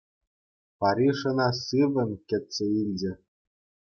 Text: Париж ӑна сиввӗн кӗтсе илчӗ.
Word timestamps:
Париж 0.79 1.19
ӑна 1.29 1.49
сиввӗн 1.65 2.11
кӗтсе 2.27 2.65
илчӗ. 2.81 3.13